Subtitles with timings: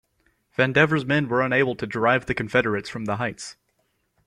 [0.57, 3.55] Vandever's men were unable to drive the Confederates from the heights.